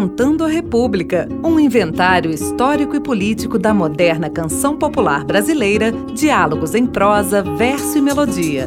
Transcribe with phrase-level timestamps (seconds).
[0.00, 6.86] Decantando a República, um inventário histórico e político da moderna canção popular brasileira, diálogos em
[6.86, 8.66] prosa, verso e melodia.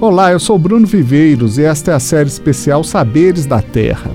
[0.00, 4.10] Olá, eu sou Bruno Viveiros e esta é a série especial Saberes da Terra.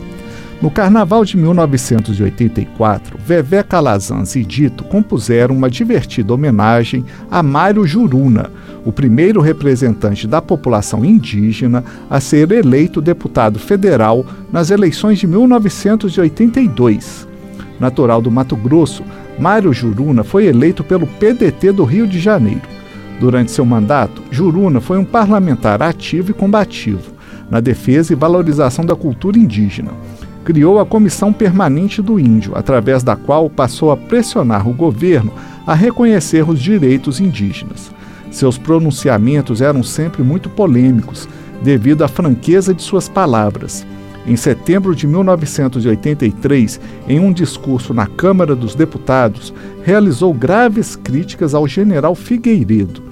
[0.61, 8.51] No carnaval de 1984, Vevé Calazans e Dito compuseram uma divertida homenagem a Mário Juruna,
[8.83, 17.25] o primeiro representante da população indígena a ser eleito deputado federal nas eleições de 1982.
[17.79, 19.01] Natural do Mato Grosso,
[19.39, 22.67] Mário Juruna foi eleito pelo PDT do Rio de Janeiro.
[23.17, 27.13] Durante seu mandato, Juruna foi um parlamentar ativo e combativo
[27.49, 29.91] na defesa e valorização da cultura indígena
[30.49, 35.31] criou a Comissão Permanente do Índio, através da qual passou a pressionar o governo
[35.63, 37.91] a reconhecer os direitos indígenas.
[38.31, 41.29] Seus pronunciamentos eram sempre muito polêmicos,
[41.61, 43.85] devido à franqueza de suas palavras.
[44.25, 51.67] Em setembro de 1983, em um discurso na Câmara dos Deputados, realizou graves críticas ao
[51.67, 53.03] general Figueiredo.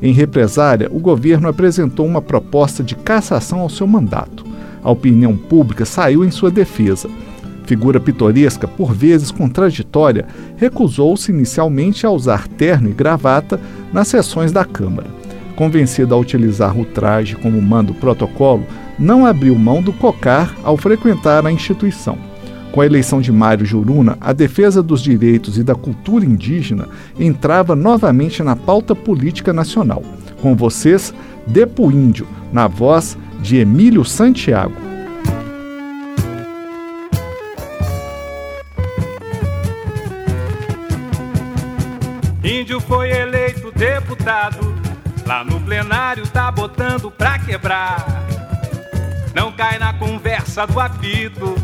[0.00, 4.45] Em represária, o governo apresentou uma proposta de cassação ao seu mandato
[4.86, 7.10] a opinião pública saiu em sua defesa.
[7.64, 13.60] Figura pitoresca, por vezes contraditória, recusou-se inicialmente a usar terno e gravata
[13.92, 15.08] nas sessões da Câmara.
[15.56, 18.64] Convencido a utilizar o traje como manda o protocolo,
[18.96, 22.16] não abriu mão do cocar ao frequentar a instituição.
[22.70, 26.86] Com a eleição de Mário Juruna, a defesa dos direitos e da cultura indígena
[27.18, 30.04] entrava novamente na pauta política nacional.
[30.40, 31.12] Com vocês,
[31.44, 34.74] Depo Índio, na voz de Emílio Santiago.
[42.42, 44.74] Índio foi eleito deputado,
[45.26, 48.04] lá no plenário tá botando pra quebrar.
[49.34, 51.54] Não cai na conversa do apito,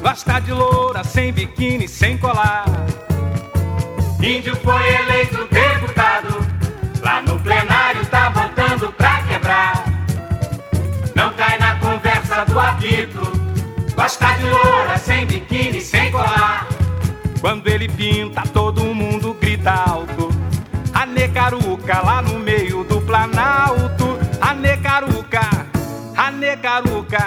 [0.00, 2.64] gosta de loura, sem biquíni, sem colar.
[4.22, 5.59] Índio foi eleito deputado,
[12.90, 13.94] do apito.
[13.94, 16.66] Gosta de loura, sem biquíni, sem colar.
[17.40, 20.30] Quando ele pinta, todo mundo grita alto.
[20.92, 24.18] A necaruca lá no meio do planalto.
[24.40, 25.40] A necaruca,
[26.16, 27.26] a necaruca.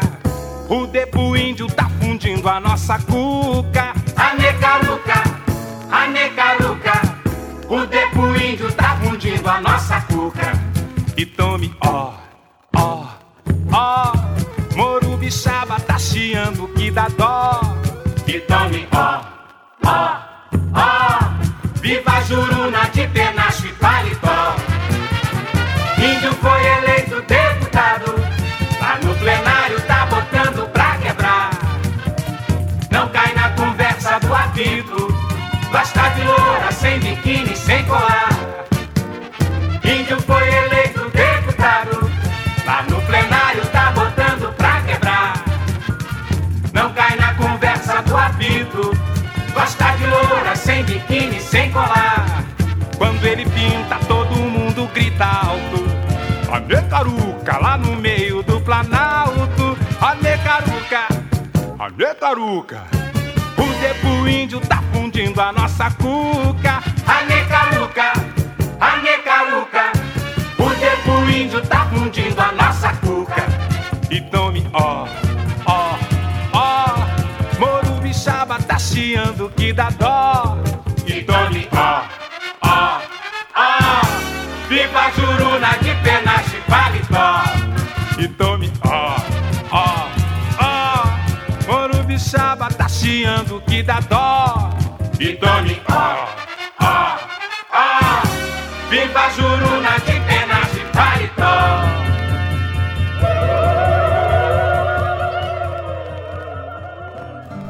[0.70, 3.94] O depo índio tá fundindo a nossa cuca.
[4.16, 5.24] A necaruca,
[5.92, 7.02] a necaruca.
[7.70, 10.63] O depo índio tá fundindo a nossa cuca.
[16.94, 17.60] Dá dó.
[18.28, 19.22] E tome ó,
[19.86, 20.18] ó,
[20.74, 21.20] ó.
[21.82, 24.56] Viva Juruna de penacho e paletó.
[25.98, 28.16] Índio foi eleito deputado.
[28.80, 31.50] Lá no plenário tá botando pra quebrar.
[32.92, 35.08] Não cai na conversa do apito.
[35.72, 38.30] Gosta de loura, sem biquíni, sem colar.
[39.84, 40.73] Índio foi eleito
[57.14, 59.78] necaruca lá no meio do planalto.
[60.02, 61.08] A necaruca,
[61.80, 62.84] a necaruca.
[63.58, 66.84] O depo índio tá fundindo a nossa cuca.
[67.08, 68.14] A necaruca,
[68.80, 69.92] a necaruca.
[70.60, 73.46] O depo índio tá fundindo a nossa cuca.
[74.10, 75.08] E tome, ó,
[75.66, 75.98] ó,
[76.54, 76.84] ó
[78.68, 80.58] tá chiando que dá dó.
[81.06, 82.04] E tome ó,
[82.62, 83.00] ó,
[83.56, 84.02] ó.
[84.70, 85.78] Viva Juruna
[93.24, 94.70] chiando que dá dó.
[95.90, 96.38] Ó,
[96.82, 97.18] ó,
[97.72, 98.22] ó.
[98.90, 101.54] Viva Juruna de penache paletó.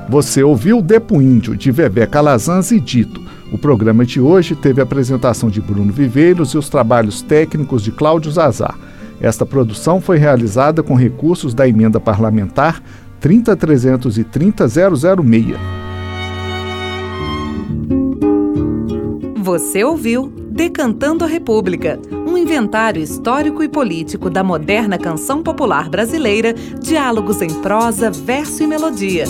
[0.10, 3.22] Você ouviu Depo Índio, de Vevé Calazans e Dito.
[3.52, 7.92] O programa de hoje teve a apresentação de Bruno Viveiros e os trabalhos técnicos de
[7.92, 8.76] Cláudio Zazar.
[9.22, 12.82] Esta produção foi realizada com recursos da emenda parlamentar
[13.24, 15.56] 30330-006.
[19.38, 26.54] Você ouviu Decantando a República, um inventário histórico e político da moderna canção popular brasileira,
[26.54, 29.26] diálogos em prosa, verso e melodia.